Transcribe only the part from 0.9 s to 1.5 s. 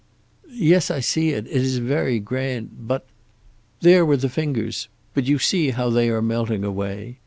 see it;